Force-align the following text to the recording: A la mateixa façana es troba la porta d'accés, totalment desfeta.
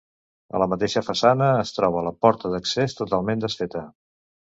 A 0.59 0.59
la 0.61 0.67
mateixa 0.69 1.03
façana 1.09 1.49
es 1.65 1.73
troba 1.75 2.03
la 2.07 2.13
porta 2.27 2.51
d'accés, 2.55 2.97
totalment 3.03 3.45
desfeta. 3.45 3.83